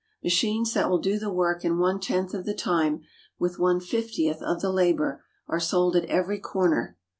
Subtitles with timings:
[0.23, 3.03] Machines that will do the work in one tenth of the time,
[3.37, 6.97] with one fiftieth of the labor, are sold at every corner.